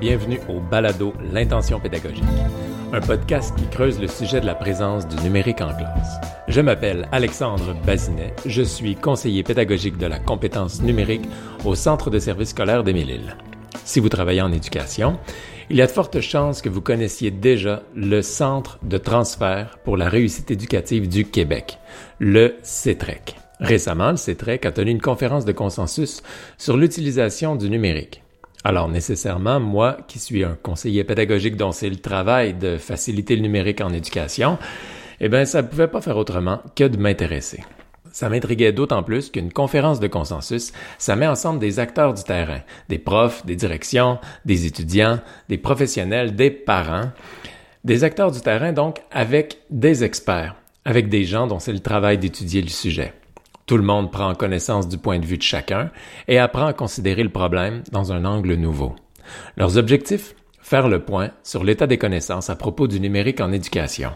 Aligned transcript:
Bienvenue 0.00 0.38
au 0.48 0.60
Balado 0.60 1.12
L'intention 1.32 1.80
pédagogique, 1.80 2.22
un 2.92 3.00
podcast 3.00 3.52
qui 3.56 3.66
creuse 3.66 4.00
le 4.00 4.06
sujet 4.06 4.40
de 4.40 4.46
la 4.46 4.54
présence 4.54 5.08
du 5.08 5.16
numérique 5.24 5.60
en 5.60 5.74
classe. 5.74 6.20
Je 6.46 6.60
m'appelle 6.60 7.08
Alexandre 7.10 7.74
Bazinet, 7.84 8.32
je 8.46 8.62
suis 8.62 8.94
conseiller 8.94 9.42
pédagogique 9.42 9.98
de 9.98 10.06
la 10.06 10.20
compétence 10.20 10.82
numérique 10.82 11.28
au 11.64 11.74
Centre 11.74 12.10
de 12.10 12.20
services 12.20 12.50
scolaires 12.50 12.84
d'Émile-Île. 12.84 13.36
Si 13.84 13.98
vous 13.98 14.08
travaillez 14.08 14.40
en 14.40 14.52
éducation, 14.52 15.18
il 15.68 15.76
y 15.76 15.82
a 15.82 15.86
de 15.86 15.90
fortes 15.90 16.20
chances 16.20 16.62
que 16.62 16.68
vous 16.68 16.80
connaissiez 16.80 17.32
déjà 17.32 17.82
le 17.96 18.22
Centre 18.22 18.78
de 18.84 18.98
transfert 18.98 19.78
pour 19.84 19.96
la 19.96 20.08
réussite 20.08 20.52
éducative 20.52 21.08
du 21.08 21.24
Québec, 21.24 21.78
le 22.20 22.54
CETREC. 22.62 23.34
Récemment, 23.58 24.12
le 24.12 24.16
CETREC 24.16 24.64
a 24.64 24.70
tenu 24.70 24.92
une 24.92 25.00
conférence 25.00 25.44
de 25.44 25.50
consensus 25.50 26.22
sur 26.56 26.76
l'utilisation 26.76 27.56
du 27.56 27.68
numérique. 27.68 28.22
Alors 28.64 28.88
nécessairement, 28.88 29.60
moi, 29.60 29.98
qui 30.08 30.18
suis 30.18 30.44
un 30.44 30.56
conseiller 30.62 31.04
pédagogique 31.04 31.56
dont 31.56 31.72
c'est 31.72 31.90
le 31.90 31.96
travail 31.96 32.54
de 32.54 32.76
faciliter 32.76 33.36
le 33.36 33.42
numérique 33.42 33.80
en 33.80 33.92
éducation, 33.92 34.58
eh 35.20 35.28
bien, 35.28 35.44
ça 35.44 35.62
ne 35.62 35.68
pouvait 35.68 35.88
pas 35.88 36.00
faire 36.00 36.16
autrement 36.16 36.60
que 36.74 36.84
de 36.84 36.96
m'intéresser. 36.96 37.62
Ça 38.12 38.28
m'intriguait 38.28 38.72
d'autant 38.72 39.02
plus 39.02 39.30
qu'une 39.30 39.52
conférence 39.52 40.00
de 40.00 40.08
consensus, 40.08 40.72
ça 40.98 41.14
met 41.14 41.26
ensemble 41.26 41.60
des 41.60 41.78
acteurs 41.78 42.14
du 42.14 42.24
terrain, 42.24 42.60
des 42.88 42.98
profs, 42.98 43.44
des 43.46 43.54
directions, 43.54 44.18
des 44.44 44.66
étudiants, 44.66 45.20
des 45.48 45.58
professionnels, 45.58 46.34
des 46.34 46.50
parents, 46.50 47.12
des 47.84 48.04
acteurs 48.04 48.32
du 48.32 48.40
terrain 48.40 48.72
donc 48.72 49.02
avec 49.10 49.58
des 49.70 50.04
experts, 50.04 50.56
avec 50.84 51.08
des 51.08 51.24
gens 51.24 51.46
dont 51.46 51.58
c'est 51.58 51.72
le 51.72 51.80
travail 51.80 52.18
d'étudier 52.18 52.62
le 52.62 52.68
sujet. 52.68 53.12
Tout 53.68 53.76
le 53.76 53.82
monde 53.82 54.10
prend 54.10 54.34
connaissance 54.34 54.88
du 54.88 54.96
point 54.96 55.18
de 55.18 55.26
vue 55.26 55.36
de 55.36 55.42
chacun 55.42 55.90
et 56.26 56.38
apprend 56.38 56.64
à 56.64 56.72
considérer 56.72 57.22
le 57.22 57.28
problème 57.28 57.82
dans 57.92 58.14
un 58.14 58.24
angle 58.24 58.54
nouveau. 58.54 58.96
Leurs 59.58 59.76
objectifs? 59.76 60.34
Faire 60.62 60.88
le 60.88 61.04
point 61.04 61.32
sur 61.42 61.64
l'état 61.64 61.86
des 61.86 61.98
connaissances 61.98 62.48
à 62.48 62.56
propos 62.56 62.88
du 62.88 62.98
numérique 62.98 63.42
en 63.42 63.52
éducation, 63.52 64.12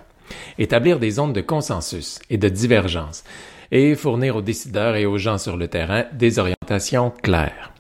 établir 0.58 0.98
des 0.98 1.11
zones 1.11 1.34
de 1.34 1.42
consensus 1.42 2.19
et 2.30 2.39
de 2.39 2.48
divergence, 2.48 3.25
et 3.70 3.95
fournir 3.95 4.36
aux 4.36 4.42
décideurs 4.42 4.97
et 4.97 5.05
aux 5.05 5.19
gens 5.19 5.36
sur 5.36 5.58
le 5.58 5.69
terrain 5.69 6.05
des 6.14 6.39
orientations 6.39 7.12
claires. 7.23 7.73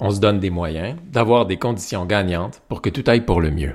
On 0.00 0.10
se 0.10 0.20
donne 0.20 0.40
des 0.40 0.50
moyens 0.50 0.96
d'avoir 1.12 1.44
des 1.44 1.58
conditions 1.58 2.06
gagnantes 2.06 2.62
pour 2.68 2.80
que 2.80 2.88
tout 2.88 3.04
aille 3.06 3.26
pour 3.26 3.42
le 3.42 3.50
mieux. 3.50 3.74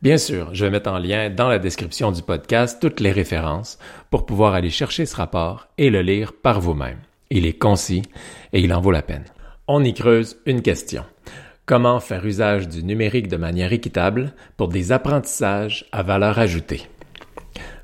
Bien 0.00 0.16
sûr, 0.16 0.54
je 0.54 0.64
vais 0.64 0.70
mettre 0.70 0.92
en 0.92 0.98
lien 0.98 1.28
dans 1.28 1.48
la 1.48 1.58
description 1.58 2.12
du 2.12 2.22
podcast 2.22 2.78
toutes 2.80 3.00
les 3.00 3.10
références 3.10 3.80
pour 4.12 4.26
pouvoir 4.26 4.54
aller 4.54 4.70
chercher 4.70 5.06
ce 5.06 5.16
rapport 5.16 5.66
et 5.76 5.90
le 5.90 6.02
lire 6.02 6.34
par 6.34 6.60
vous-même. 6.60 6.98
Il 7.30 7.46
est 7.46 7.58
concis 7.58 8.02
et 8.52 8.60
il 8.60 8.72
en 8.72 8.80
vaut 8.80 8.92
la 8.92 9.02
peine. 9.02 9.24
On 9.66 9.82
y 9.82 9.92
creuse 9.92 10.36
une 10.46 10.62
question. 10.62 11.04
Comment 11.66 11.98
faire 11.98 12.24
usage 12.24 12.68
du 12.68 12.84
numérique 12.84 13.26
de 13.26 13.36
manière 13.36 13.72
équitable 13.72 14.34
pour 14.56 14.68
des 14.68 14.92
apprentissages 14.92 15.86
à 15.90 16.04
valeur 16.04 16.38
ajoutée? 16.38 16.82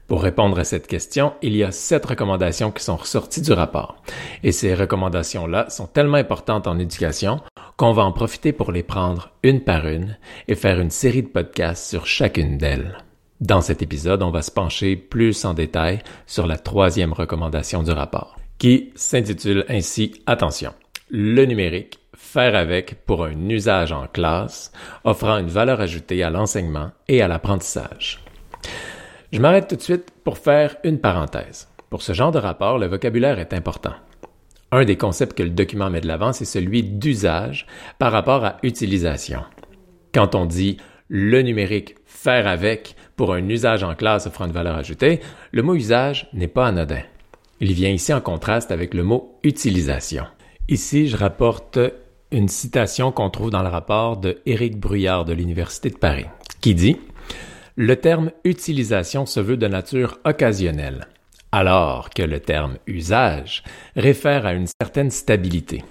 Pour 0.07 0.23
répondre 0.23 0.59
à 0.61 0.65
cette 0.65 0.87
question, 0.87 1.33
il 1.43 1.57
y 1.57 1.65
a 1.65 1.73
sept 1.73 2.07
recommandations 2.07 2.71
qui 2.71 2.85
sont 2.85 2.97
ressorties 2.97 3.43
du 3.43 3.53
rapport. 3.53 4.03
Et 4.45 4.53
ces 4.53 4.75
recommandations-là 4.75 5.69
sont 5.69 5.87
tellement 5.89 6.19
importantes 6.19 6.69
en 6.69 6.79
éducation 6.79 7.41
qu'on 7.77 7.93
va 7.93 8.05
en 8.05 8.13
profiter 8.13 8.53
pour 8.53 8.73
les 8.73 8.83
prendre 8.83 9.31
une 9.43 9.61
par 9.61 9.87
une 9.87 10.17
et 10.49 10.55
faire 10.55 10.81
une 10.81 10.91
série 10.91 11.23
de 11.23 11.29
podcasts 11.29 11.89
sur 11.89 12.07
chacune 12.07 12.59
d'elles. 12.59 12.99
Dans 13.41 13.61
cet 13.61 13.83
épisode, 13.83 14.23
on 14.23 14.31
va 14.31 14.43
se 14.43 14.51
pencher 14.51 14.97
plus 14.97 15.45
en 15.45 15.55
détail 15.55 16.01
sur 16.27 16.47
la 16.47 16.57
troisième 16.57 17.13
recommandation 17.13 17.83
du 17.83 17.91
rapport, 17.91 18.37
qui 18.59 18.93
s'intitule 18.95 19.65
ainsi 19.69 20.23
Attention, 20.27 20.73
le 21.11 21.45
numérique, 21.45 21.99
faire 22.15 22.55
avec 22.55 23.05
pour 23.05 23.25
un 23.25 23.49
usage 23.49 23.93
en 23.93 24.07
classe, 24.07 24.73
offrant 25.03 25.39
une 25.39 25.49
valeur 25.49 25.81
ajoutée 25.81 26.23
à 26.23 26.31
l'enseignement 26.31 26.93
et 27.09 27.23
à 27.23 27.29
l'apprentissage. 27.29 28.21
Je 29.33 29.41
m'arrête 29.41 29.69
tout 29.69 29.77
de 29.77 29.83
suite 29.83 30.13
pour 30.23 30.39
faire 30.39 30.77
une 30.85 31.01
parenthèse. 31.01 31.69
Pour 31.91 32.03
ce 32.03 32.13
genre 32.13 32.33
de 32.33 32.39
rapport, 32.39 32.79
le 32.79 32.87
vocabulaire 32.87 33.39
est 33.41 33.53
important. 33.53 33.95
Un 34.75 34.85
des 34.85 34.97
concepts 34.97 35.39
que 35.39 35.45
le 35.45 35.51
document 35.51 35.89
met 35.89 36.01
de 36.01 36.09
l'avant, 36.09 36.33
c'est 36.33 36.45
celui 36.45 36.83
d'usage 36.83 37.65
par 38.01 38.11
rapport 38.11 38.45
à 38.45 38.57
utilisation. 38.65 39.45
Quand 40.13 40.35
on 40.35 40.47
dit 40.47 40.79
le 41.09 41.43
numérique, 41.43 41.95
faire 42.07 42.49
avec 42.49 42.97
pour 43.15 43.35
un 43.35 43.49
usage 43.49 43.85
en 43.85 43.95
classe 43.95 44.27
offrant 44.27 44.47
une 44.47 44.53
valeur 44.53 44.75
ajoutée, 44.75 45.21
le 45.53 45.63
mot 45.63 45.77
usage 45.77 46.29
n'est 46.33 46.49
pas 46.49 46.67
anodin. 46.67 47.03
Il 47.61 47.73
vient 47.73 47.91
ici 47.91 48.13
en 48.13 48.21
contraste 48.21 48.73
avec 48.73 48.95
le 48.95 49.05
mot 49.05 49.39
utilisation. 49.45 50.25
Ici, 50.69 51.07
je 51.07 51.17
rapporte 51.17 51.79
une 52.33 52.49
citation 52.49 53.13
qu'on 53.13 53.31
trouve 53.31 53.51
dans 53.51 53.63
le 53.63 53.69
rapport 53.69 54.17
de 54.17 54.41
Éric 54.45 54.81
Bruyard 54.81 55.25
de 55.25 55.35
l'Université 55.35 55.89
de 55.89 55.99
Paris, 55.99 56.27
qui 56.61 56.75
dit 56.75 56.97
Le 57.77 57.95
terme 57.95 58.33
utilisation 58.43 59.25
se 59.25 59.39
veut 59.39 59.57
de 59.57 59.69
nature 59.69 60.19
occasionnelle 60.25 61.07
alors 61.55 62.11
que 62.11 62.23
le 62.23 62.41
terme 62.41 62.79
usage 62.89 63.63
réfère 63.95 64.45
à 64.45 64.55
une 64.55 64.67
certaine 64.67 65.13
stabilité. 65.13 65.85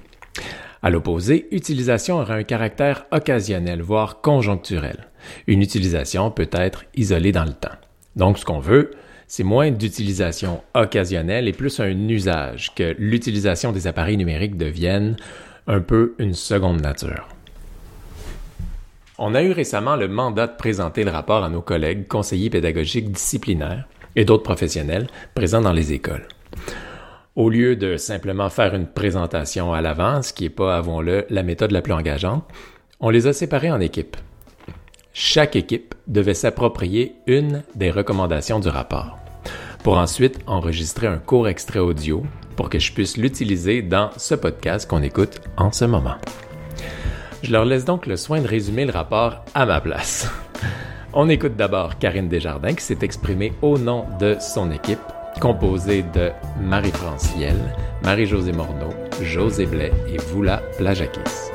À 0.81 0.89
l'opposé, 0.89 1.47
utilisation 1.51 2.19
aura 2.19 2.33
un 2.33 2.43
caractère 2.43 3.05
occasionnel, 3.13 3.81
voire 3.81 4.19
conjoncturel. 4.19 5.07
Une 5.47 5.61
utilisation 5.61 6.31
peut 6.31 6.49
être 6.51 6.83
isolée 6.95 7.31
dans 7.31 7.45
le 7.45 7.53
temps. 7.53 7.77
Donc, 8.17 8.39
ce 8.39 8.43
qu'on 8.43 8.59
veut, 8.59 8.91
c'est 9.27 9.45
moins 9.45 9.71
d'utilisation 9.71 10.61
occasionnelle 10.73 11.47
et 11.47 11.53
plus 11.53 11.79
un 11.79 12.09
usage, 12.09 12.75
que 12.75 12.93
l'utilisation 12.99 13.71
des 13.71 13.87
appareils 13.87 14.17
numériques 14.17 14.57
devienne 14.57 15.15
un 15.67 15.79
peu 15.79 16.13
une 16.19 16.33
seconde 16.33 16.81
nature. 16.81 17.29
On 19.17 19.33
a 19.33 19.43
eu 19.43 19.53
récemment 19.53 19.95
le 19.95 20.09
mandat 20.09 20.47
de 20.47 20.57
présenter 20.57 21.05
le 21.05 21.11
rapport 21.11 21.45
à 21.45 21.49
nos 21.49 21.61
collègues 21.61 22.05
conseillers 22.09 22.49
pédagogiques 22.49 23.13
disciplinaires 23.13 23.87
et 24.15 24.25
d'autres 24.25 24.43
professionnels 24.43 25.07
présents 25.35 25.61
dans 25.61 25.73
les 25.73 25.93
écoles. 25.93 26.27
Au 27.35 27.49
lieu 27.49 27.75
de 27.75 27.97
simplement 27.97 28.49
faire 28.49 28.75
une 28.75 28.85
présentation 28.85 29.73
à 29.73 29.81
l'avance, 29.81 30.31
qui 30.31 30.43
n'est 30.43 30.49
pas, 30.49 30.77
avouons-le, 30.77 31.25
la 31.29 31.41
méthode 31.41 31.71
la 31.71 31.81
plus 31.81 31.93
engageante, 31.93 32.45
on 32.99 33.09
les 33.09 33.25
a 33.25 33.33
séparés 33.33 33.71
en 33.71 33.79
équipes. 33.79 34.17
Chaque 35.13 35.55
équipe 35.55 35.95
devait 36.07 36.33
s'approprier 36.33 37.15
une 37.27 37.63
des 37.75 37.91
recommandations 37.91 38.59
du 38.59 38.67
rapport, 38.67 39.17
pour 39.83 39.97
ensuite 39.97 40.39
enregistrer 40.47 41.07
un 41.07 41.17
court 41.17 41.47
extrait 41.47 41.79
audio 41.79 42.23
pour 42.55 42.69
que 42.69 42.79
je 42.79 42.93
puisse 42.93 43.17
l'utiliser 43.17 43.81
dans 43.81 44.11
ce 44.17 44.35
podcast 44.35 44.87
qu'on 44.87 45.01
écoute 45.01 45.41
en 45.57 45.71
ce 45.71 45.85
moment. 45.85 46.15
Je 47.41 47.51
leur 47.51 47.65
laisse 47.65 47.83
donc 47.83 48.05
le 48.05 48.15
soin 48.15 48.41
de 48.41 48.47
résumer 48.47 48.85
le 48.85 48.91
rapport 48.91 49.43
à 49.53 49.65
ma 49.65 49.81
place. 49.81 50.31
On 51.15 51.29
écoute 51.29 51.55
d'abord 51.55 51.99
Karine 51.99 52.27
Desjardins 52.27 52.73
qui 52.73 52.83
s'est 52.83 52.97
exprimée 53.03 53.53
au 53.61 53.77
nom 53.77 54.07
de 54.19 54.35
son 54.39 54.71
équipe, 54.71 54.97
composée 55.39 56.01
de 56.01 56.31
Marie-France 56.59 57.35
Marie-Josée 58.03 58.51
Morneau, 58.51 58.89
José 59.21 59.67
Blais 59.67 59.91
et 60.07 60.17
Voula 60.17 60.63
Plajakis. 60.79 61.51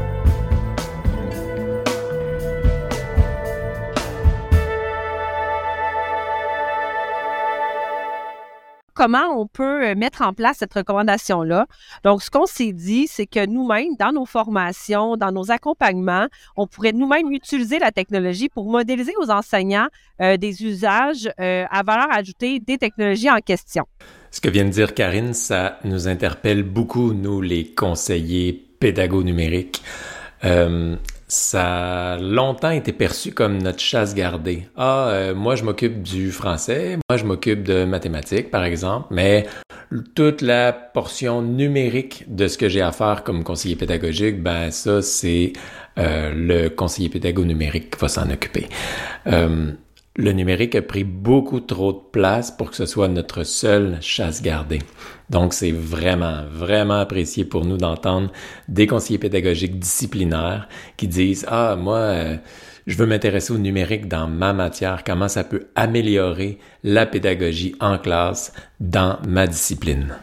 Comment 8.98 9.40
on 9.40 9.46
peut 9.46 9.90
euh, 9.90 9.94
mettre 9.94 10.22
en 10.22 10.32
place 10.32 10.56
cette 10.58 10.74
recommandation-là. 10.74 11.66
Donc, 12.02 12.20
ce 12.20 12.30
qu'on 12.30 12.46
s'est 12.46 12.72
dit, 12.72 13.06
c'est 13.06 13.26
que 13.26 13.46
nous-mêmes, 13.46 13.94
dans 13.96 14.10
nos 14.10 14.26
formations, 14.26 15.16
dans 15.16 15.30
nos 15.30 15.52
accompagnements, 15.52 16.26
on 16.56 16.66
pourrait 16.66 16.92
nous-mêmes 16.92 17.30
utiliser 17.30 17.78
la 17.78 17.92
technologie 17.92 18.48
pour 18.48 18.68
modéliser 18.68 19.12
aux 19.22 19.30
enseignants 19.30 19.86
euh, 20.20 20.36
des 20.36 20.64
usages 20.64 21.30
euh, 21.38 21.64
à 21.70 21.84
valeur 21.84 22.08
ajoutée 22.10 22.58
des 22.58 22.76
technologies 22.76 23.30
en 23.30 23.38
question. 23.38 23.84
Ce 24.32 24.40
que 24.40 24.48
vient 24.48 24.64
de 24.64 24.70
dire 24.70 24.92
Karine, 24.94 25.32
ça 25.32 25.78
nous 25.84 26.08
interpelle 26.08 26.64
beaucoup, 26.64 27.12
nous, 27.12 27.40
les 27.40 27.72
conseillers 27.72 28.52
pédagogues 28.80 29.26
numériques 29.26 29.80
ça 31.28 32.14
a 32.14 32.18
longtemps 32.18 32.70
été 32.70 32.92
perçu 32.92 33.32
comme 33.32 33.58
notre 33.62 33.80
chasse 33.80 34.14
gardée. 34.14 34.66
Ah, 34.76 35.08
euh, 35.10 35.34
moi 35.34 35.54
je 35.54 35.64
m'occupe 35.64 36.02
du 36.02 36.32
français, 36.32 36.98
moi 37.08 37.18
je 37.18 37.24
m'occupe 37.24 37.62
de 37.62 37.84
mathématiques 37.84 38.50
par 38.50 38.64
exemple, 38.64 39.08
mais 39.10 39.46
toute 40.14 40.42
la 40.42 40.72
portion 40.72 41.42
numérique 41.42 42.24
de 42.28 42.48
ce 42.48 42.58
que 42.58 42.68
j'ai 42.68 42.80
à 42.80 42.92
faire 42.92 43.24
comme 43.24 43.44
conseiller 43.44 43.76
pédagogique, 43.76 44.42
ben 44.42 44.70
ça 44.70 45.02
c'est 45.02 45.52
euh, 45.98 46.32
le 46.34 46.68
conseiller 46.68 47.10
pédagogue 47.10 47.46
numérique 47.46 47.90
qui 47.90 48.00
va 48.00 48.08
s'en 48.08 48.30
occuper. 48.30 48.66
Euh, 49.26 49.72
le 50.18 50.32
numérique 50.32 50.74
a 50.74 50.82
pris 50.82 51.04
beaucoup 51.04 51.60
trop 51.60 51.92
de 51.92 52.00
place 52.10 52.50
pour 52.50 52.70
que 52.70 52.76
ce 52.76 52.86
soit 52.86 53.06
notre 53.06 53.44
seule 53.44 53.98
chasse 54.00 54.42
gardée. 54.42 54.80
Donc, 55.30 55.54
c'est 55.54 55.70
vraiment, 55.70 56.42
vraiment 56.50 56.98
apprécié 56.98 57.44
pour 57.44 57.64
nous 57.64 57.76
d'entendre 57.76 58.32
des 58.66 58.88
conseillers 58.88 59.20
pédagogiques 59.20 59.78
disciplinaires 59.78 60.68
qui 60.96 61.06
disent, 61.06 61.46
ah, 61.48 61.76
moi, 61.76 61.98
euh, 61.98 62.36
je 62.88 62.96
veux 62.96 63.06
m'intéresser 63.06 63.52
au 63.52 63.58
numérique 63.58 64.08
dans 64.08 64.26
ma 64.26 64.52
matière, 64.52 65.04
comment 65.04 65.28
ça 65.28 65.44
peut 65.44 65.68
améliorer 65.76 66.58
la 66.82 67.06
pédagogie 67.06 67.76
en 67.78 67.96
classe 67.96 68.52
dans 68.80 69.20
ma 69.26 69.46
discipline. 69.46 70.16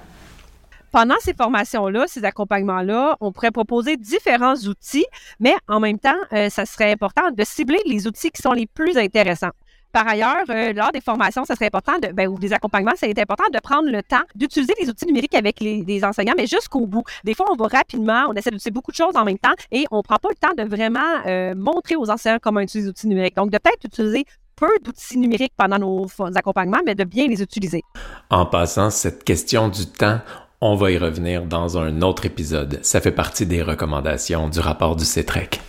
pendant 0.91 1.15
ces 1.19 1.33
formations-là, 1.33 2.05
ces 2.07 2.23
accompagnements-là, 2.23 3.17
on 3.19 3.33
pourrait 3.33 3.51
proposer 3.51 3.97
différents 3.97 4.55
outils, 4.55 5.05
mais 5.41 5.53
en 5.67 5.81
même 5.81 5.99
temps, 5.99 6.15
euh, 6.31 6.49
ça 6.49 6.65
serait 6.65 6.91
important 6.91 7.31
de 7.31 7.43
cibler 7.43 7.79
les 7.85 8.07
outils 8.07 8.31
qui 8.31 8.41
sont 8.41 8.53
les 8.53 8.65
plus 8.65 8.97
intéressants. 8.97 9.51
Par 9.95 10.09
ailleurs, 10.09 10.43
euh, 10.49 10.73
lors 10.73 10.91
des 10.91 10.99
formations, 10.99 11.45
ça 11.45 11.55
serait 11.55 11.67
important 11.67 11.97
de, 11.99 12.09
ben, 12.09 12.27
ou 12.27 12.37
des 12.37 12.51
accompagnements, 12.51 12.91
c'est 12.97 13.17
important 13.17 13.45
de 13.49 13.57
prendre 13.61 13.89
le 13.89 14.03
temps 14.03 14.23
d'utiliser 14.35 14.73
les 14.81 14.89
outils 14.89 15.05
numériques 15.05 15.35
avec 15.35 15.61
les, 15.61 16.03
enseignants, 16.03 16.33
mais 16.35 16.47
jusqu'au 16.47 16.85
bout. 16.85 17.03
Des 17.23 17.33
fois, 17.33 17.45
on 17.49 17.55
va 17.55 17.69
rapidement, 17.69 18.25
on 18.27 18.33
essaie 18.33 18.49
d'utiliser 18.49 18.71
beaucoup 18.71 18.91
de 18.91 18.97
choses 18.97 19.15
en 19.15 19.23
même 19.23 19.37
temps 19.37 19.53
et 19.71 19.85
on 19.91 19.99
ne 19.99 20.01
prend 20.01 20.17
pas 20.17 20.27
le 20.27 20.35
temps 20.35 20.53
de 20.53 20.67
vraiment 20.67 20.99
euh, 21.27 21.55
montrer 21.55 21.95
aux 21.95 22.09
enseignants 22.09 22.39
comment 22.41 22.59
utiliser 22.59 22.87
les 22.87 22.89
outils 22.89 23.07
numériques. 23.07 23.37
Donc, 23.37 23.51
de 23.51 23.57
peut-être 23.57 23.85
utiliser 23.85 24.25
peu 24.57 24.67
d'outils 24.83 25.17
numériques 25.17 25.53
pendant 25.55 25.79
nos 25.79 26.07
accompagnements, 26.35 26.81
mais 26.85 26.95
de 26.95 27.05
bien 27.05 27.29
les 27.29 27.41
utiliser. 27.41 27.81
En 28.29 28.45
passant, 28.45 28.89
cette 28.89 29.23
question 29.23 29.69
du 29.69 29.85
temps, 29.85 30.19
on 30.59 30.75
va 30.75 30.91
y 30.91 30.97
revenir 30.97 31.45
dans 31.45 31.77
un 31.77 32.01
autre 32.01 32.25
épisode. 32.25 32.79
Ça 32.81 32.99
fait 32.99 33.13
partie 33.13 33.45
des 33.45 33.61
recommandations 33.61 34.49
du 34.49 34.59
rapport 34.59 34.97
du 34.97 35.05
CETREC. 35.05 35.61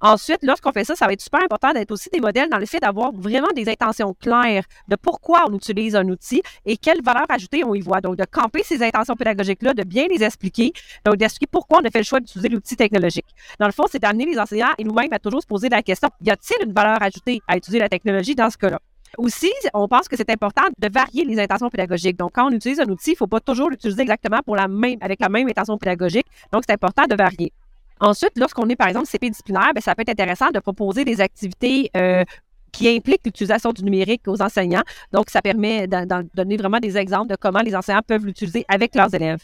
Ensuite, 0.00 0.38
lorsqu'on 0.42 0.70
fait 0.70 0.84
ça, 0.84 0.94
ça 0.94 1.06
va 1.06 1.12
être 1.12 1.20
super 1.20 1.42
important 1.42 1.72
d'être 1.72 1.90
aussi 1.90 2.08
des 2.10 2.20
modèles 2.20 2.48
dans 2.48 2.58
le 2.58 2.66
fait 2.66 2.78
d'avoir 2.78 3.12
vraiment 3.12 3.48
des 3.54 3.68
intentions 3.68 4.14
claires 4.14 4.64
de 4.86 4.96
pourquoi 4.96 5.44
on 5.48 5.54
utilise 5.54 5.96
un 5.96 6.08
outil 6.08 6.40
et 6.64 6.76
quelle 6.76 7.02
valeur 7.02 7.26
ajoutée 7.28 7.64
on 7.64 7.74
y 7.74 7.80
voit. 7.80 8.00
Donc, 8.00 8.16
de 8.16 8.24
camper 8.24 8.62
ces 8.62 8.80
intentions 8.82 9.16
pédagogiques-là, 9.16 9.74
de 9.74 9.82
bien 9.82 10.06
les 10.08 10.22
expliquer, 10.22 10.72
donc 11.04 11.16
d'expliquer 11.16 11.48
pourquoi 11.50 11.80
on 11.82 11.84
a 11.84 11.90
fait 11.90 11.98
le 11.98 12.04
choix 12.04 12.20
d'utiliser 12.20 12.48
l'outil 12.48 12.76
technologique. 12.76 13.26
Dans 13.58 13.66
le 13.66 13.72
fond, 13.72 13.84
c'est 13.90 13.98
d'amener 13.98 14.26
les 14.26 14.38
enseignants 14.38 14.72
et 14.78 14.84
nous-mêmes 14.84 15.12
à 15.12 15.18
toujours 15.18 15.42
se 15.42 15.46
poser 15.46 15.68
la 15.68 15.82
question, 15.82 16.08
y 16.20 16.30
a-t-il 16.30 16.64
une 16.66 16.72
valeur 16.72 17.02
ajoutée 17.02 17.42
à 17.48 17.56
utiliser 17.56 17.80
la 17.80 17.88
technologie 17.88 18.36
dans 18.36 18.50
ce 18.50 18.56
cas-là? 18.56 18.78
Aussi, 19.16 19.50
on 19.74 19.88
pense 19.88 20.06
que 20.06 20.16
c'est 20.16 20.30
important 20.30 20.62
de 20.78 20.88
varier 20.92 21.24
les 21.24 21.40
intentions 21.40 21.70
pédagogiques. 21.70 22.16
Donc, 22.16 22.32
quand 22.34 22.46
on 22.46 22.52
utilise 22.52 22.78
un 22.78 22.88
outil, 22.88 23.10
il 23.10 23.14
ne 23.14 23.16
faut 23.16 23.26
pas 23.26 23.40
toujours 23.40 23.70
l'utiliser 23.70 24.02
exactement 24.02 24.40
pour 24.44 24.54
la 24.54 24.68
même, 24.68 24.98
avec 25.00 25.18
la 25.20 25.28
même 25.28 25.48
intention 25.48 25.78
pédagogique. 25.78 26.26
Donc, 26.52 26.62
c'est 26.66 26.74
important 26.74 27.04
de 27.06 27.16
varier. 27.16 27.52
Ensuite, 28.00 28.32
lorsqu'on 28.36 28.68
est, 28.68 28.76
par 28.76 28.88
exemple, 28.88 29.06
CP 29.06 29.30
disciplinaire, 29.30 29.72
bien, 29.74 29.80
ça 29.80 29.94
peut 29.94 30.02
être 30.02 30.10
intéressant 30.10 30.50
de 30.50 30.58
proposer 30.60 31.04
des 31.04 31.20
activités 31.20 31.90
euh, 31.96 32.24
qui 32.72 32.88
impliquent 32.88 33.24
l'utilisation 33.24 33.72
du 33.72 33.82
numérique 33.82 34.22
aux 34.26 34.40
enseignants. 34.40 34.82
Donc, 35.12 35.30
ça 35.30 35.42
permet 35.42 35.86
de 35.86 36.26
donner 36.34 36.56
vraiment 36.56 36.78
des 36.78 36.96
exemples 36.96 37.28
de 37.28 37.36
comment 37.36 37.60
les 37.60 37.74
enseignants 37.74 38.02
peuvent 38.06 38.24
l'utiliser 38.24 38.64
avec 38.68 38.94
leurs 38.94 39.12
élèves. 39.14 39.40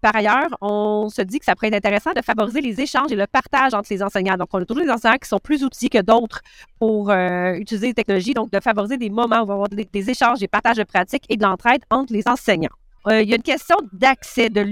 Par 0.00 0.14
ailleurs, 0.14 0.56
on 0.60 1.08
se 1.08 1.22
dit 1.22 1.40
que 1.40 1.44
ça 1.44 1.56
pourrait 1.56 1.68
être 1.68 1.74
intéressant 1.74 2.12
de 2.12 2.22
favoriser 2.22 2.60
les 2.60 2.80
échanges 2.80 3.10
et 3.10 3.16
le 3.16 3.26
partage 3.26 3.74
entre 3.74 3.88
les 3.90 4.00
enseignants. 4.00 4.36
Donc, 4.36 4.48
on 4.52 4.62
a 4.62 4.64
toujours 4.64 4.84
des 4.84 4.90
enseignants 4.90 5.16
qui 5.20 5.28
sont 5.28 5.40
plus 5.40 5.64
outils 5.64 5.90
que 5.90 6.00
d'autres 6.00 6.40
pour 6.78 7.10
euh, 7.10 7.54
utiliser 7.54 7.88
les 7.88 7.94
technologies. 7.94 8.34
Donc, 8.34 8.52
de 8.52 8.60
favoriser 8.60 8.96
des 8.96 9.10
moments 9.10 9.40
où 9.40 9.42
on 9.42 9.46
va 9.46 9.54
avoir 9.54 9.68
des, 9.68 9.88
des 9.92 10.10
échanges, 10.10 10.38
des 10.38 10.46
partages 10.46 10.76
de 10.76 10.84
pratiques 10.84 11.24
et 11.28 11.36
de 11.36 11.42
l'entraide 11.42 11.82
entre 11.90 12.12
les 12.12 12.22
enseignants. 12.28 12.68
Euh, 13.10 13.22
il 13.22 13.28
y 13.28 13.32
a 13.32 13.36
une 13.36 13.42
question 13.42 13.76
d'accès, 13.92 14.50
de 14.50 14.64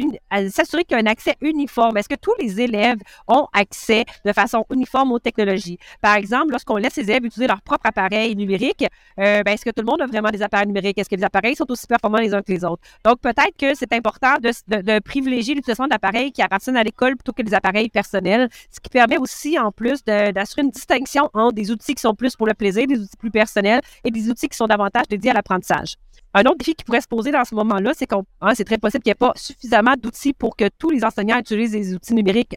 s'assurer 0.50 0.84
qu'il 0.84 0.96
y 0.96 1.00
a 1.00 1.02
un 1.02 1.06
accès 1.06 1.36
uniforme. 1.40 1.96
Est-ce 1.96 2.08
que 2.08 2.16
tous 2.16 2.34
les 2.38 2.60
élèves 2.60 2.98
ont 3.28 3.46
accès 3.52 4.04
de 4.24 4.32
façon 4.32 4.64
uniforme 4.70 5.12
aux 5.12 5.18
technologies? 5.18 5.78
Par 6.02 6.16
exemple, 6.16 6.50
lorsqu'on 6.50 6.76
laisse 6.76 6.96
les 6.96 7.04
élèves 7.04 7.24
utiliser 7.24 7.46
leur 7.46 7.62
propre 7.62 7.86
appareil 7.86 8.36
numérique, 8.36 8.84
euh, 9.18 9.42
ben, 9.42 9.54
est-ce 9.54 9.64
que 9.64 9.70
tout 9.70 9.82
le 9.82 9.86
monde 9.86 10.02
a 10.02 10.06
vraiment 10.06 10.30
des 10.30 10.42
appareils 10.42 10.66
numériques? 10.66 10.98
Est-ce 10.98 11.08
que 11.08 11.16
les 11.16 11.24
appareils 11.24 11.56
sont 11.56 11.70
aussi 11.70 11.86
performants 11.86 12.18
les 12.18 12.34
uns 12.34 12.42
que 12.42 12.52
les 12.52 12.64
autres? 12.64 12.82
Donc, 13.04 13.20
peut-être 13.20 13.56
que 13.58 13.74
c'est 13.74 13.92
important 13.92 14.34
de, 14.40 14.98
privilégier 15.00 15.54
l'utilisation 15.54 15.86
d'appareils 15.86 16.32
qui 16.32 16.42
appartiennent 16.42 16.76
à 16.76 16.82
l'école 16.82 17.16
plutôt 17.16 17.32
que 17.32 17.42
des 17.42 17.54
appareils 17.54 17.88
personnels, 17.88 18.48
ce 18.70 18.80
qui 18.80 18.90
permet 18.90 19.18
aussi, 19.18 19.58
en 19.58 19.72
plus, 19.72 20.04
d'assurer 20.04 20.62
une 20.62 20.70
distinction 20.70 21.30
entre 21.32 21.54
des 21.54 21.70
outils 21.70 21.94
qui 21.94 22.00
sont 22.00 22.14
plus 22.14 22.36
pour 22.36 22.46
le 22.46 22.54
plaisir, 22.54 22.86
des 22.86 22.98
outils 22.98 23.16
plus 23.18 23.30
personnels 23.30 23.80
et 24.04 24.10
des 24.10 24.28
outils 24.28 24.48
qui 24.48 24.56
sont 24.56 24.66
davantage 24.66 25.06
dédiés 25.08 25.30
à 25.30 25.34
l'apprentissage. 25.34 25.96
Un 26.36 26.42
autre 26.42 26.58
défi 26.58 26.74
qui 26.74 26.84
pourrait 26.84 27.00
se 27.00 27.08
poser 27.08 27.30
dans 27.30 27.46
ce 27.46 27.54
moment-là, 27.54 27.92
c'est 27.94 28.06
qu'on 28.06 28.26
hein, 28.42 28.52
c'est 28.54 28.64
très 28.64 28.76
possible 28.76 29.02
qu'il 29.02 29.08
n'y 29.08 29.12
ait 29.12 29.14
pas 29.14 29.32
suffisamment 29.36 29.94
d'outils 29.98 30.34
pour 30.34 30.54
que 30.54 30.68
tous 30.78 30.90
les 30.90 31.02
enseignants 31.02 31.38
utilisent 31.38 31.70
des 31.70 31.94
outils 31.94 32.12
numériques 32.12 32.56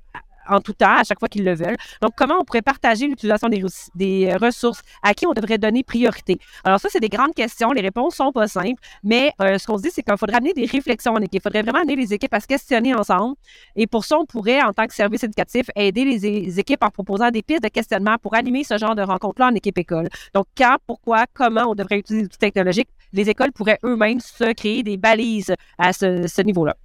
en 0.49 0.59
tout 0.59 0.73
temps, 0.73 0.97
à 0.97 1.03
chaque 1.03 1.19
fois 1.19 1.29
qu'ils 1.29 1.45
le 1.45 1.53
veulent. 1.53 1.77
Donc, 2.01 2.11
comment 2.17 2.35
on 2.41 2.43
pourrait 2.43 2.61
partager 2.61 3.07
l'utilisation 3.07 3.47
des, 3.47 3.63
des, 3.95 4.33
ressources? 4.35 4.81
À 5.03 5.13
qui 5.13 5.25
on 5.27 5.33
devrait 5.33 5.57
donner 5.57 5.83
priorité? 5.83 6.39
Alors, 6.63 6.79
ça, 6.79 6.89
c'est 6.91 6.99
des 6.99 7.09
grandes 7.09 7.33
questions. 7.33 7.71
Les 7.71 7.81
réponses 7.81 8.15
sont 8.15 8.31
pas 8.31 8.47
simples, 8.47 8.81
mais 9.03 9.31
euh, 9.41 9.57
ce 9.57 9.67
qu'on 9.67 9.77
se 9.77 9.83
dit, 9.83 9.91
c'est 9.91 10.03
qu'il 10.03 10.17
faudrait 10.17 10.37
amener 10.37 10.53
des 10.53 10.65
réflexions 10.65 11.13
en 11.13 11.19
équipe. 11.19 11.35
Il 11.35 11.41
faudrait 11.41 11.61
vraiment 11.61 11.79
amener 11.79 11.95
les 11.95 12.13
équipes 12.13 12.33
à 12.33 12.39
se 12.39 12.47
questionner 12.47 12.93
ensemble. 12.95 13.35
Et 13.75 13.87
pour 13.87 14.03
ça, 14.03 14.17
on 14.17 14.25
pourrait, 14.25 14.61
en 14.61 14.73
tant 14.73 14.87
que 14.87 14.93
service 14.93 15.23
éducatif, 15.23 15.69
aider 15.75 16.03
les, 16.03 16.59
équipes 16.59 16.83
en 16.83 16.89
proposant 16.89 17.29
des 17.31 17.43
pistes 17.43 17.63
de 17.63 17.69
questionnement 17.69 18.17
pour 18.21 18.35
animer 18.35 18.63
ce 18.63 18.77
genre 18.77 18.95
de 18.95 19.01
rencontres-là 19.01 19.47
en 19.47 19.55
équipe 19.55 19.77
école. 19.77 20.09
Donc, 20.33 20.47
quand, 20.57 20.77
pourquoi, 20.87 21.25
comment 21.33 21.65
on 21.67 21.75
devrait 21.75 21.99
utiliser 21.99 22.23
l'outil 22.23 22.37
technologique, 22.39 22.89
les 23.13 23.29
écoles 23.29 23.51
pourraient 23.51 23.79
eux-mêmes 23.83 24.19
se 24.19 24.53
créer 24.53 24.83
des 24.83 24.97
balises 24.97 25.53
à 25.77 25.93
ce 25.93 26.41
niveau-là. 26.41 26.75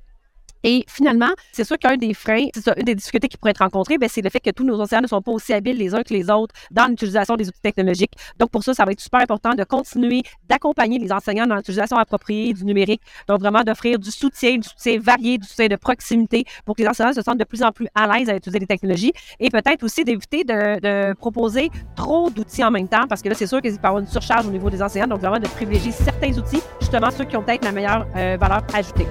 Et 0.64 0.84
finalement, 0.88 1.28
c'est 1.52 1.64
sûr 1.64 1.78
qu'un 1.78 1.96
des 1.96 2.14
freins, 2.14 2.46
c'est 2.55 2.64
ça, 2.64 2.75
une 2.76 2.84
des 2.84 2.94
difficultés 2.94 3.28
qui 3.28 3.37
pourraient 3.37 3.50
être 3.50 3.58
rencontrées, 3.58 3.99
ben, 3.99 4.08
c'est 4.11 4.22
le 4.22 4.31
fait 4.31 4.40
que 4.40 4.50
tous 4.50 4.64
nos 4.64 4.81
enseignants 4.81 5.02
ne 5.02 5.06
sont 5.06 5.20
pas 5.20 5.31
aussi 5.31 5.52
habiles 5.52 5.76
les 5.76 5.94
uns 5.94 6.02
que 6.02 6.12
les 6.12 6.31
autres 6.31 6.55
dans 6.70 6.87
l'utilisation 6.87 7.37
des 7.37 7.49
outils 7.49 7.61
technologiques. 7.61 8.12
Donc, 8.38 8.50
pour 8.50 8.64
ça, 8.64 8.72
ça 8.72 8.84
va 8.84 8.93
être 8.93 9.00
super 9.00 9.20
important 9.20 9.55
de 9.55 9.62
continuer 9.62 10.22
d'accompagner 10.49 10.99
les 10.99 11.12
enseignants 11.12 11.46
dans 11.46 11.56
l'utilisation 11.56 11.99
appropriée 11.99 12.55
du 12.55 12.64
numérique. 12.64 13.02
Donc, 13.28 13.40
vraiment 13.40 13.62
d'offrir 13.62 13.99
du 13.99 14.11
soutien, 14.11 14.56
du 14.56 14.66
soutien 14.66 14.99
varié, 14.99 15.37
du 15.37 15.46
soutien 15.46 15.69
de 15.69 15.76
proximité 15.76 16.44
pour 16.64 16.75
que 16.75 16.82
les 16.82 16.88
enseignants 16.88 17.12
se 17.12 17.20
sentent 17.20 17.38
de 17.38 17.44
plus 17.44 17.62
en 17.62 17.70
plus 17.70 17.88
à 17.94 18.06
l'aise 18.06 18.31
à 18.31 18.37
utiliser 18.37 18.58
les 18.58 18.66
technologies. 18.66 19.12
Et 19.40 19.50
peut-être 19.50 19.82
aussi 19.82 20.02
d'éviter 20.02 20.44
de, 20.44 21.12
proposer 21.14 21.70
trop 21.94 22.31
d'outils 22.31 22.64
en 22.64 22.70
même 22.70 22.88
temps, 22.88 23.06
parce 23.06 23.20
que 23.20 23.28
là, 23.28 23.34
c'est 23.34 23.46
sûr 23.46 23.61
qu'il 23.61 23.72
va 23.72 23.76
y 23.76 23.87
avoir 23.87 23.99
une 23.99 24.08
surcharge 24.08 24.46
au 24.46 24.50
niveau 24.50 24.70
des 24.70 24.82
enseignants. 24.82 25.08
Donc, 25.08 25.20
vraiment 25.20 25.38
de 25.38 25.49
privilégier 25.49 25.93
certains 25.93 26.32
outils, 26.38 26.62
justement 26.81 27.11
ceux 27.11 27.25
qui 27.25 27.37
ont 27.37 27.43
peut-être 27.43 27.64
la 27.64 27.72
meilleure 27.72 28.06
euh, 28.16 28.38
valeur 28.40 28.62
ajoutée. 28.72 29.06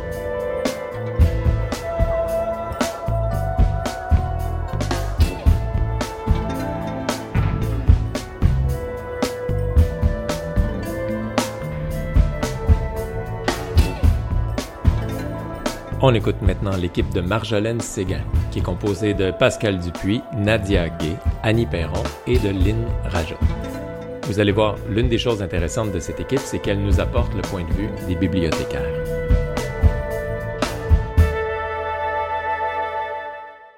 On 16.06 16.14
écoute 16.14 16.42
maintenant 16.42 16.76
l'équipe 16.76 17.10
de 17.14 17.22
Marjolaine 17.22 17.80
Séguin, 17.80 18.26
qui 18.52 18.60
est 18.60 18.62
composée 18.62 19.14
de 19.14 19.32
Pascal 19.32 19.80
Dupuis, 19.80 20.22
Nadia 20.36 20.90
Gay, 20.90 21.16
Annie 21.44 21.66
Perron 21.66 22.04
et 22.28 22.38
de 22.40 22.50
Lynn 22.50 22.86
Rajot. 23.06 23.38
Vous 24.24 24.42
allez 24.42 24.52
voir, 24.52 24.76
l'une 24.90 25.08
des 25.08 25.18
choses 25.18 25.42
intéressantes 25.42 25.94
de 25.94 26.02
cette 26.02 26.20
équipe, 26.20 26.42
c'est 26.42 26.60
qu'elle 26.60 26.82
nous 26.82 27.00
apporte 27.00 27.34
le 27.34 27.42
point 27.44 27.64
de 27.64 27.72
vue 27.72 27.88
des 28.06 28.16
bibliothécaires. 28.16 28.84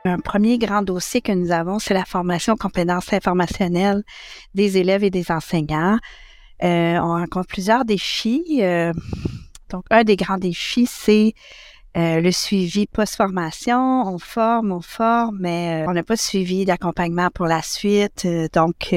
Un 0.05 0.17
premier 0.17 0.57
grand 0.57 0.81
dossier 0.81 1.21
que 1.21 1.31
nous 1.31 1.51
avons, 1.51 1.77
c'est 1.77 1.93
la 1.93 2.05
formation 2.05 2.55
compétences 2.55 3.13
informationnelles 3.13 4.01
des 4.55 4.79
élèves 4.79 5.03
et 5.03 5.11
des 5.11 5.29
enseignants. 5.29 5.99
Euh, 6.63 6.97
on 6.97 7.09
rencontre 7.09 7.49
plusieurs 7.49 7.85
défis. 7.85 8.61
Euh, 8.63 8.93
donc, 9.69 9.83
un 9.91 10.03
des 10.03 10.15
grands 10.15 10.39
défis, 10.39 10.87
c'est 10.87 11.35
euh, 11.97 12.19
le 12.19 12.31
suivi 12.31 12.87
post-formation, 12.87 14.03
on 14.05 14.17
forme, 14.17 14.73
on 14.73 14.81
forme, 14.81 15.37
mais 15.39 15.83
euh, 15.83 15.89
on 15.89 15.93
n'a 15.93 16.03
pas 16.03 16.15
de 16.15 16.19
suivi 16.19 16.65
d'accompagnement 16.65 17.29
pour 17.33 17.45
la 17.45 17.61
suite. 17.61 18.23
Euh, 18.25 18.49
donc, 18.51 18.93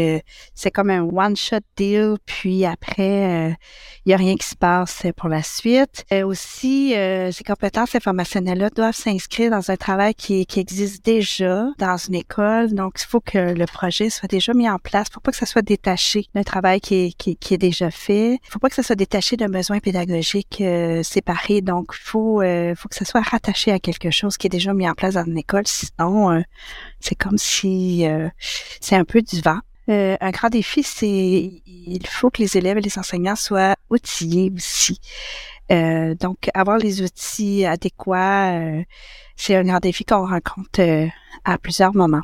c'est 0.54 0.70
comme 0.72 0.90
un 0.90 1.02
one-shot 1.02 1.60
deal, 1.76 2.16
puis 2.26 2.64
après, 2.64 3.56
il 4.04 4.08
n'y 4.08 4.14
a 4.14 4.16
rien 4.16 4.34
qui 4.36 4.46
se 4.46 4.56
passe 4.56 5.06
pour 5.16 5.28
la 5.28 5.42
suite. 5.42 6.04
aussi, 6.24 6.90
ces 6.92 7.44
compétences 7.46 7.94
informationnelles-là 7.94 8.70
doivent 8.70 8.94
s'inscrire 8.94 9.50
dans 9.50 9.70
un 9.70 9.76
travail 9.76 10.14
qui, 10.14 10.46
qui 10.46 10.60
existe 10.60 11.04
déjà 11.04 11.66
dans 11.78 11.96
une 11.96 12.16
école. 12.16 12.74
Donc, 12.74 12.94
il 13.00 13.06
faut 13.06 13.20
que 13.20 13.38
le 13.38 13.66
projet 13.66 14.10
soit 14.10 14.28
déjà 14.28 14.54
mis 14.54 14.68
en 14.68 14.78
place. 14.78 15.08
Faut 15.12 15.20
pas 15.20 15.30
que 15.30 15.36
ça 15.36 15.46
soit 15.46 15.62
détaché 15.62 16.26
d'un 16.34 16.42
travail 16.42 16.80
qui 16.80 16.94
est, 16.94 17.12
qui, 17.16 17.36
qui 17.36 17.54
est 17.54 17.58
déjà 17.58 17.90
fait. 17.90 18.34
Il 18.34 18.50
faut 18.50 18.58
pas 18.58 18.68
que 18.68 18.74
ça 18.74 18.82
soit 18.82 18.96
détaché 18.96 19.36
d'un 19.36 19.48
besoin 19.48 19.78
pédagogique 19.78 20.62
séparé. 21.02 21.60
Donc, 21.60 21.92
il 21.92 22.02
faut, 22.02 22.42
faut 22.76 22.87
que 22.88 22.96
ça 22.96 23.04
soit 23.04 23.20
rattaché 23.20 23.72
à 23.72 23.78
quelque 23.78 24.10
chose 24.10 24.36
qui 24.36 24.46
est 24.46 24.50
déjà 24.50 24.74
mis 24.74 24.88
en 24.88 24.94
place 24.94 25.14
dans 25.14 25.24
une 25.24 25.38
école. 25.38 25.66
Sinon, 25.66 26.30
euh, 26.30 26.40
c'est 27.00 27.14
comme 27.14 27.38
si 27.38 28.06
euh, 28.06 28.28
c'est 28.80 28.96
un 28.96 29.04
peu 29.04 29.22
du 29.22 29.40
vent. 29.40 29.58
Euh, 29.88 30.16
un 30.20 30.30
grand 30.30 30.50
défi, 30.50 30.82
c'est 30.82 31.08
il 31.08 32.06
faut 32.06 32.30
que 32.30 32.42
les 32.42 32.56
élèves 32.58 32.78
et 32.78 32.82
les 32.82 32.98
enseignants 32.98 33.36
soient 33.36 33.76
outillés 33.90 34.52
aussi. 34.54 35.00
donc, 35.70 36.50
avoir 36.54 36.78
les 36.78 37.02
outils 37.02 37.64
adéquats, 37.64 38.82
c'est 39.36 39.56
un 39.56 39.64
grand 39.64 39.80
défi 39.80 40.04
qu'on 40.04 40.26
rencontre 40.26 41.08
à 41.44 41.58
plusieurs 41.58 41.94
moments. 41.94 42.22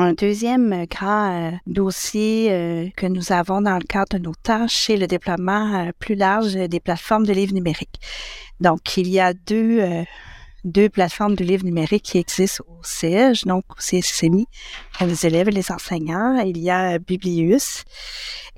Un 0.00 0.12
deuxième 0.12 0.86
grand 0.86 1.58
dossier 1.66 2.92
que 2.96 3.06
nous 3.06 3.32
avons 3.32 3.60
dans 3.60 3.74
le 3.78 3.84
cadre 3.84 4.16
de 4.16 4.18
nos 4.18 4.34
tâches, 4.44 4.86
c'est 4.86 4.96
le 4.96 5.08
déploiement 5.08 5.90
plus 5.98 6.14
large 6.14 6.54
des 6.54 6.78
plateformes 6.78 7.26
de 7.26 7.32
livres 7.32 7.52
numériques. 7.52 8.00
Donc, 8.60 8.96
il 8.96 9.08
y 9.08 9.20
a 9.20 9.34
deux, 9.34 9.80
euh, 9.80 10.04
deux 10.68 10.88
plateformes 10.88 11.34
de 11.34 11.44
livres 11.44 11.64
numériques 11.64 12.04
qui 12.04 12.18
existent 12.18 12.64
au 12.68 12.82
CEJ, 12.82 13.44
donc 13.44 13.64
au 13.70 13.74
CSMI, 13.74 14.46
pour 14.96 15.06
les 15.06 15.26
élèves 15.26 15.48
et 15.48 15.52
les 15.52 15.72
enseignants. 15.72 16.38
Il 16.44 16.58
y 16.58 16.70
a 16.70 16.98
Biblius 16.98 17.84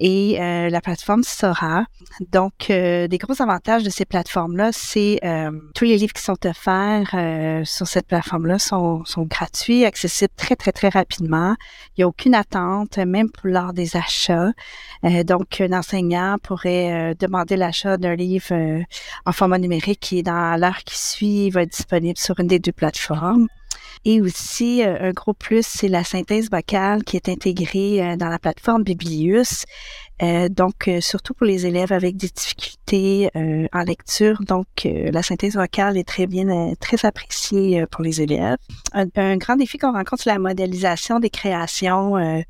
et 0.00 0.40
euh, 0.40 0.70
la 0.70 0.80
plateforme 0.80 1.22
Sora. 1.22 1.84
Donc, 2.32 2.70
euh, 2.70 3.06
des 3.06 3.18
gros 3.18 3.40
avantages 3.40 3.82
de 3.82 3.90
ces 3.90 4.06
plateformes-là, 4.06 4.70
c'est 4.72 5.20
euh, 5.24 5.50
tous 5.74 5.84
les 5.84 5.98
livres 5.98 6.14
qui 6.14 6.22
sont 6.22 6.46
offerts 6.46 7.14
sur 7.64 7.86
cette 7.86 8.06
plateforme-là 8.06 8.58
sont, 8.58 9.04
sont 9.04 9.22
gratuits, 9.22 9.84
accessibles 9.84 10.32
très, 10.36 10.56
très, 10.56 10.72
très 10.72 10.88
rapidement. 10.88 11.54
Il 11.90 12.00
n'y 12.00 12.04
a 12.04 12.08
aucune 12.08 12.34
attente, 12.34 12.96
même 12.98 13.30
pour 13.30 13.48
lors 13.48 13.72
des 13.72 13.96
achats. 13.96 14.52
donc, 15.24 15.60
un 15.60 15.72
enseignant 15.72 16.36
pourrait 16.42 17.14
demander 17.18 17.56
l'achat 17.56 17.98
d'un 17.98 18.14
livre 18.14 18.82
en 19.26 19.32
format 19.32 19.58
numérique 19.58 20.00
qui, 20.00 20.22
dans 20.22 20.58
l'heure 20.58 20.82
qui 20.84 20.98
suit, 20.98 21.50
va 21.50 21.62
être 21.62 21.72
disponible 21.72 21.99
sur 22.16 22.38
une 22.40 22.46
des 22.46 22.58
deux 22.58 22.72
plateformes. 22.72 23.46
Et 24.04 24.22
aussi, 24.22 24.82
euh, 24.82 24.96
un 25.00 25.10
gros 25.10 25.34
plus, 25.34 25.66
c'est 25.66 25.88
la 25.88 26.04
synthèse 26.04 26.50
vocale 26.50 27.04
qui 27.04 27.16
est 27.16 27.28
intégrée 27.28 28.02
euh, 28.02 28.16
dans 28.16 28.28
la 28.28 28.38
plateforme 28.38 28.82
Biblius. 28.82 29.64
Euh, 30.22 30.48
donc, 30.48 30.90
surtout 31.00 31.34
pour 31.34 31.46
les 31.46 31.66
élèves 31.66 31.92
avec 31.92 32.16
des 32.16 32.28
difficultés 32.28 33.30
en 33.34 33.82
lecture. 33.82 34.42
Donc, 34.42 34.66
la 34.84 35.22
synthèse 35.22 35.54
vocale 35.54 35.96
est 35.96 36.06
très 36.06 36.26
bien, 36.26 36.74
très 36.78 37.06
appréciée 37.06 37.86
pour 37.90 38.02
les 38.02 38.20
élèves. 38.20 38.58
Un, 38.92 39.36
grand 39.38 39.56
défi 39.56 39.78
qu'on 39.78 39.92
rencontre, 39.92 40.24
c'est 40.24 40.30
la 40.30 40.38
modélisation 40.38 41.20
des 41.20 41.30
créations. 41.30 42.42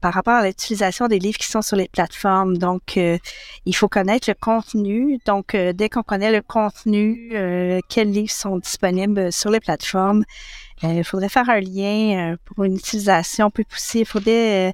Par 0.00 0.14
rapport 0.14 0.34
à 0.34 0.46
l'utilisation 0.46 1.06
des 1.06 1.18
livres 1.18 1.38
qui 1.38 1.46
sont 1.46 1.62
sur 1.62 1.76
les 1.76 1.88
plateformes. 1.88 2.58
Donc, 2.58 2.96
il 2.96 3.74
faut 3.74 3.88
connaître 3.88 4.28
le 4.28 4.34
contenu. 4.34 5.18
Donc, 5.26 5.54
dès 5.54 5.88
qu'on 5.88 6.02
connaît 6.02 6.32
le 6.32 6.42
contenu, 6.42 7.32
quels 7.88 8.10
livres 8.10 8.30
sont 8.30 8.58
disponibles 8.58 9.32
sur 9.32 9.50
les 9.50 9.60
plateformes, 9.60 10.24
il 10.82 11.00
euh, 11.00 11.02
faudrait 11.02 11.28
faire 11.28 11.48
un 11.50 11.60
lien 11.60 12.32
euh, 12.32 12.36
pour 12.44 12.64
une 12.64 12.76
utilisation 12.76 13.50
plus 13.50 13.64
poussée. 13.64 14.00
Il 14.00 14.06
faudrait 14.06 14.72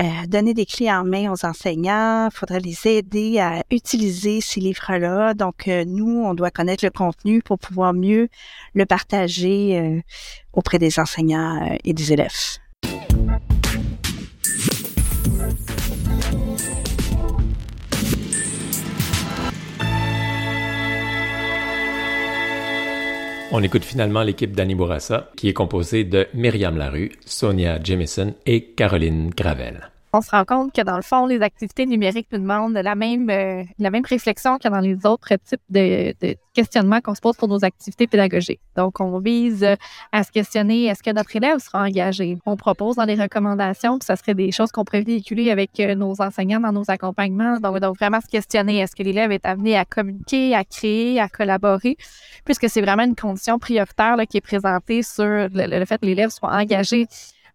euh, 0.00 0.02
donner 0.26 0.54
des 0.54 0.64
clés 0.64 0.90
en 0.90 1.04
main 1.04 1.30
aux 1.30 1.44
enseignants. 1.44 2.28
Il 2.30 2.34
faudrait 2.34 2.60
les 2.60 2.86
aider 2.86 3.38
à 3.38 3.62
utiliser 3.70 4.40
ces 4.40 4.60
livres-là. 4.60 5.34
Donc, 5.34 5.66
nous, 5.66 6.24
on 6.24 6.34
doit 6.34 6.50
connaître 6.50 6.84
le 6.84 6.90
contenu 6.90 7.42
pour 7.42 7.58
pouvoir 7.58 7.92
mieux 7.92 8.28
le 8.74 8.86
partager 8.86 10.02
auprès 10.52 10.78
des 10.78 10.98
enseignants 10.98 11.76
et 11.84 11.92
des 11.92 12.12
élèves. 12.12 12.63
On 23.56 23.62
écoute 23.62 23.84
finalement 23.84 24.24
l'équipe 24.24 24.50
d'Annie 24.50 24.74
Bourassa, 24.74 25.30
qui 25.36 25.48
est 25.48 25.52
composée 25.52 26.02
de 26.02 26.26
Myriam 26.34 26.76
Larue, 26.76 27.12
Sonia 27.24 27.80
Jamison 27.80 28.34
et 28.46 28.64
Caroline 28.72 29.30
Gravel 29.30 29.92
on 30.14 30.20
se 30.20 30.30
rend 30.30 30.44
compte 30.44 30.72
que 30.72 30.80
dans 30.82 30.94
le 30.94 31.02
fond, 31.02 31.26
les 31.26 31.42
activités 31.42 31.86
numériques 31.86 32.28
nous 32.30 32.38
demandent 32.38 32.72
la 32.72 32.94
même, 32.94 33.28
euh, 33.30 33.64
la 33.80 33.90
même 33.90 34.04
réflexion 34.04 34.58
que 34.58 34.68
dans 34.68 34.78
les 34.78 35.04
autres 35.04 35.34
types 35.44 35.60
de, 35.70 36.14
questionnements 36.54 37.00
qu'on 37.00 37.16
se 37.16 37.20
pose 37.20 37.36
pour 37.36 37.48
nos 37.48 37.64
activités 37.64 38.06
pédagogiques. 38.06 38.60
Donc, 38.76 39.00
on 39.00 39.18
vise 39.18 39.66
à 40.12 40.22
se 40.22 40.30
questionner 40.30 40.84
est-ce 40.84 41.02
que 41.02 41.10
notre 41.10 41.34
élève 41.34 41.58
sera 41.58 41.82
engagé? 41.82 42.38
On 42.46 42.56
propose 42.56 42.94
dans 42.94 43.04
les 43.04 43.16
recommandations 43.16 43.98
que 43.98 44.04
ce 44.04 44.14
serait 44.14 44.34
des 44.34 44.52
choses 44.52 44.70
qu'on 44.70 44.84
pourrait 44.84 45.02
véhiculer 45.02 45.50
avec 45.50 45.80
euh, 45.80 45.96
nos 45.96 46.22
enseignants 46.22 46.60
dans 46.60 46.72
nos 46.72 46.88
accompagnements. 46.88 47.58
Donc, 47.58 47.80
donc 47.80 47.96
vraiment 47.98 48.20
se 48.20 48.28
questionner 48.28 48.78
est-ce 48.78 48.94
que 48.94 49.02
l'élève 49.02 49.32
est 49.32 49.44
amené 49.44 49.76
à 49.76 49.84
communiquer, 49.84 50.54
à 50.54 50.62
créer, 50.62 51.18
à 51.18 51.28
collaborer, 51.28 51.96
puisque 52.44 52.70
c'est 52.70 52.82
vraiment 52.82 53.02
une 53.02 53.16
condition 53.16 53.58
prioritaire 53.58 54.16
qui 54.30 54.36
est 54.36 54.40
présentée 54.40 55.02
sur 55.02 55.48
le 55.52 55.84
fait 55.86 56.00
que 56.00 56.06
l'élève 56.06 56.30
soit 56.30 56.52
engagé 56.52 57.08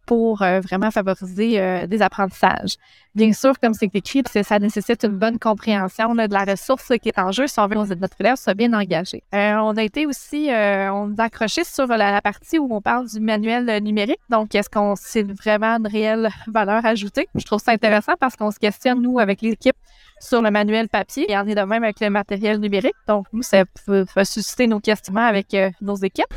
pour 0.09 0.41
euh, 0.41 0.59
vraiment 0.59 0.89
favoriser 0.89 1.61
euh, 1.61 1.85
des 1.85 2.01
apprentissages. 2.01 2.77
Bien 3.13 3.31
sûr, 3.31 3.59
comme 3.59 3.75
c'est 3.75 3.93
écrit, 3.93 4.23
ça 4.41 4.57
nécessite 4.57 5.03
une 5.03 5.19
bonne 5.19 5.37
compréhension 5.37 6.15
de 6.15 6.33
la 6.33 6.45
ressource 6.45 6.91
qui 6.99 7.09
est 7.09 7.19
en 7.19 7.31
jeu 7.31 7.45
si 7.45 7.59
on 7.59 7.67
veut 7.67 7.75
que 7.75 7.93
notre 7.93 8.19
élève 8.19 8.35
soit 8.35 8.55
bien 8.55 8.73
engagé. 8.73 9.21
Euh, 9.35 9.57
on 9.57 9.77
a 9.77 9.83
été 9.83 10.07
aussi, 10.07 10.47
on 10.49 11.13
a 11.15 11.23
accroché 11.23 11.63
sur 11.63 11.85
la, 11.85 12.19
partie 12.23 12.57
où 12.57 12.67
on 12.73 12.81
parle 12.81 13.07
du 13.07 13.19
manuel 13.19 13.83
numérique. 13.83 14.19
Donc, 14.31 14.55
est-ce 14.55 14.67
qu'on 14.67 14.95
c'est 14.95 15.21
vraiment 15.21 15.77
une 15.77 15.85
réelle 15.85 16.29
valeur 16.47 16.83
ajoutée? 16.87 17.27
Je 17.35 17.45
trouve 17.45 17.61
ça 17.61 17.71
intéressant 17.71 18.13
parce 18.19 18.35
qu'on 18.35 18.49
se 18.49 18.57
questionne, 18.57 19.03
nous, 19.03 19.19
avec 19.19 19.43
l'équipe, 19.43 19.77
sur 20.19 20.41
le 20.41 20.49
manuel 20.49 20.89
papier 20.89 21.31
et 21.31 21.37
on 21.37 21.45
est 21.45 21.53
de 21.53 21.61
même 21.61 21.83
avec 21.83 21.99
le 21.99 22.09
matériel 22.09 22.57
numérique. 22.59 22.95
Donc, 23.07 23.27
nous, 23.31 23.43
ça 23.43 23.63
peut, 23.85 24.07
susciter 24.23 24.65
nos 24.65 24.79
questionnements 24.79 25.27
avec 25.27 25.55
nos 25.81 25.97
équipes. 25.97 26.33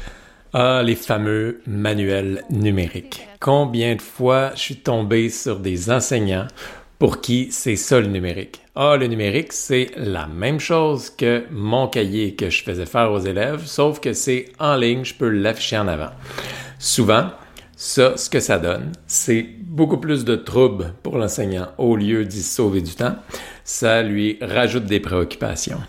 Ah, 0.55 0.83
les 0.85 0.97
fameux 0.97 1.63
manuels 1.67 2.45
numériques. 2.51 3.27
Combien 3.41 3.97
de 3.97 4.03
fois 4.03 4.51
je 4.55 4.61
suis 4.61 4.77
tombé 4.77 5.31
sur 5.31 5.59
des 5.59 5.91
enseignants 5.91 6.47
pour 6.99 7.23
qui 7.23 7.51
c'est 7.51 7.77
ça 7.77 7.99
le 7.99 8.09
numérique? 8.09 8.61
Ah, 8.75 8.99
le 8.99 9.07
numérique, 9.07 9.55
c'est 9.55 9.93
la 9.97 10.27
même 10.27 10.61
chose 10.61 11.09
que 11.09 11.45
mon 11.51 11.89
cahier 11.89 12.35
que 12.35 12.51
je 12.51 12.63
faisais 12.65 12.85
faire 12.85 13.13
aux 13.13 13.21
élèves, 13.21 13.65
sauf 13.65 13.99
que 13.99 14.13
c'est 14.13 14.45
en 14.59 14.77
ligne, 14.77 15.07
je 15.07 15.15
peux 15.15 15.31
l'afficher 15.31 15.79
en 15.79 15.89
avant. 15.89 16.11
Souvent, 16.79 17.31
ça, 17.75 18.19
ce 18.19 18.29
que 18.29 18.41
ça 18.41 18.59
donne, 18.59 18.93
c'est 19.07 19.47
beaucoup 19.63 19.97
plus 19.97 20.27
de 20.27 20.37
troubles 20.37 20.93
pour 21.03 21.17
l'enseignant 21.17 21.69
au 21.79 21.97
lieu 21.97 22.27
d'y 22.27 22.43
sauver 22.43 22.83
du 22.83 22.95
temps. 22.95 23.17
Ça 23.65 24.03
lui 24.03 24.39
rajoute 24.41 24.85
des 24.85 25.01
préoccupations 25.01 25.81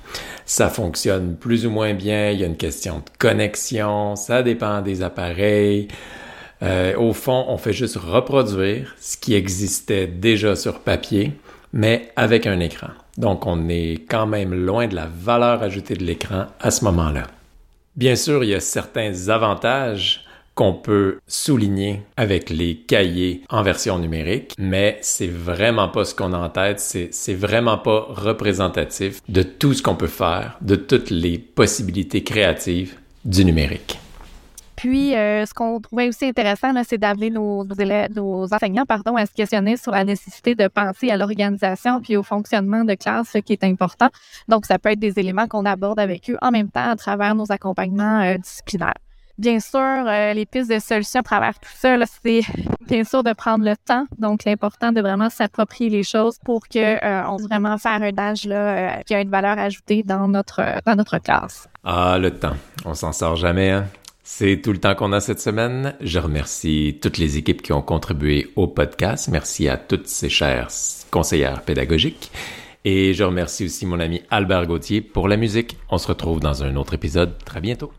ça 0.46 0.70
fonctionne 0.70 1.36
plus 1.36 1.65
ou 1.65 1.70
moins 1.70 1.94
bien, 1.94 2.32
il 2.32 2.39
y 2.39 2.44
a 2.44 2.48
une 2.48 2.58
question 2.58 2.98
de 2.98 3.18
connexion, 3.18 4.15
ça 4.15 4.44
dépend 4.44 4.82
des 4.82 5.01
appareils. 5.01 5.88
Euh, 6.62 6.96
au 6.98 7.13
fond, 7.13 7.46
on 7.48 7.58
fait 7.58 7.74
juste 7.74 7.98
reproduire 7.98 8.96
ce 9.00 9.18
qui 9.18 9.36
existait 9.36 10.08
déjà 10.08 10.56
sur 10.56 10.80
papier, 10.80 11.34
mais 11.72 12.12
avec 12.15 12.48
un 12.48 12.60
écran. 12.60 12.89
Donc, 13.18 13.46
on 13.46 13.70
est 13.70 14.06
quand 14.10 14.25
même 14.25 14.53
loin 14.53 14.88
de 14.88 14.96
la 14.96 15.08
valeur 15.08 15.62
ajoutée 15.62 15.96
de 15.96 16.03
l'écran 16.03 16.48
à 16.60 16.72
ce 16.72 16.84
moment-là. 16.86 17.24
Bien 17.96 18.15
sûr, 18.15 18.44
il 18.44 18.50
y 18.50 18.56
a 18.56 18.60
certains 18.60 19.30
avantages 19.30 20.25
qu'on 20.55 20.74
peut 20.74 21.19
souligner 21.27 22.03
avec 22.17 22.50
les 22.50 22.77
cahiers 22.77 23.41
en 23.50 23.63
version 23.63 24.00
numérique, 24.00 24.53
mais 24.57 24.98
c'est 25.01 25.27
vraiment 25.27 25.89
pas 25.89 26.05
ce 26.05 26.13
qu'on 26.13 26.33
a 26.33 26.38
en 26.38 26.50
tête, 26.50 26.79
c'est 26.79 27.33
vraiment 27.33 27.77
pas 27.77 28.05
représentatif 28.10 29.22
de 29.29 29.43
tout 29.43 29.74
ce 29.74 29.81
qu'on 29.81 29.95
peut 29.95 30.07
faire, 30.07 30.57
de 30.62 30.75
toutes 30.75 31.10
les 31.10 31.38
possibilités 31.38 32.24
créatives 32.24 32.95
du 33.25 33.45
numérique. 33.45 34.00
Puis, 34.75 35.15
euh, 35.15 35.45
ce 35.45 35.53
qu'on 35.53 35.79
trouvait 35.79 36.10
aussi 36.10 36.25
intéressant, 36.25 36.74
c'est 36.86 36.98
d'amener 36.98 37.29
nos, 37.29 37.63
nos, 37.63 38.53
enseignants 38.53 38.86
pardon, 38.86 39.15
à 39.15 39.25
se 39.25 39.31
questionner 39.31 39.77
sur 39.77 39.91
la 39.91 40.03
nécessité 40.03 40.55
de 40.55 40.67
penser 40.67 41.10
à 41.10 41.15
l'organisation 41.15 42.01
puis 42.01 42.17
au 42.17 42.24
fonctionnement 42.24 42.83
de 42.83 42.95
classe, 42.95 43.29
ce 43.31 43.38
qui 43.38 43.53
est 43.53 43.63
important. 43.63 44.10
Donc, 44.50 44.65
ça 44.65 44.79
peut 44.79 44.89
être 44.89 45.00
des 45.00 45.19
éléments 45.19 45.48
qu'on 45.48 45.65
aborde 45.65 46.00
avec 46.00 46.29
eux 46.29 46.38
en 46.41 46.51
même 46.51 46.69
temps 46.69 46.89
à 46.89 46.95
travers 46.95 47.33
nos 47.33 47.50
accompagnements 47.50 48.24
euh, 48.24 48.38
disciplinaires. 48.38 48.95
Bien 49.37 49.59
sûr, 49.59 49.79
euh, 49.79 50.33
les 50.33 50.45
pistes 50.45 50.69
de 50.69 50.79
solutions 50.79 51.21
à 51.21 51.23
travers 51.23 51.53
tout 51.55 51.69
ça, 51.75 51.95
c'est 52.23 52.41
bien 52.87 53.03
sûr 53.03 53.23
de 53.23 53.33
prendre 53.33 53.65
le 53.65 53.75
temps. 53.75 54.05
Donc, 54.19 54.43
l'important 54.45 54.91
de 54.91 55.01
vraiment 55.01 55.29
s'approprier 55.29 55.89
les 55.89 56.03
choses 56.03 56.37
pour 56.45 56.67
que 56.67 56.77
euh, 57.03 57.27
on 57.27 57.37
vraiment 57.37 57.77
faire 57.77 58.01
un 58.03 58.17
âge 58.17 58.45
là, 58.45 58.55
euh, 58.55 59.01
qui 59.05 59.15
a 59.15 59.21
une 59.21 59.31
valeur 59.31 59.57
ajoutée 59.57 60.03
dans 60.03 60.27
notre 60.27 60.61
dans 60.85 60.95
notre 60.95 61.17
classe. 61.17 61.67
Ah, 61.83 62.17
le 62.19 62.31
temps, 62.31 62.55
on 62.85 62.93
s'en 62.93 63.11
sort 63.11 63.35
jamais. 63.35 63.71
Hein? 63.71 63.85
C'est 64.23 64.61
tout 64.61 64.71
le 64.71 64.79
temps 64.79 64.95
qu'on 64.95 65.11
a 65.11 65.19
cette 65.19 65.41
semaine. 65.41 65.95
Je 65.99 66.19
remercie 66.19 66.99
toutes 67.01 67.17
les 67.17 67.37
équipes 67.37 67.61
qui 67.61 67.73
ont 67.73 67.81
contribué 67.81 68.51
au 68.55 68.67
podcast. 68.67 69.27
Merci 69.29 69.67
à 69.67 69.77
toutes 69.77 70.07
ces 70.07 70.29
chères 70.29 70.69
conseillères 71.11 71.61
pédagogiques. 71.63 72.31
Et 72.85 73.13
je 73.13 73.23
remercie 73.23 73.65
aussi 73.65 73.85
mon 73.85 73.99
ami 73.99 74.21
Albert 74.29 74.67
Gauthier 74.67 75.01
pour 75.01 75.27
la 75.27 75.37
musique. 75.37 75.77
On 75.89 75.97
se 75.97 76.07
retrouve 76.07 76.39
dans 76.39 76.63
un 76.63 76.75
autre 76.75 76.93
épisode 76.93 77.37
très 77.43 77.61
bientôt. 77.61 77.91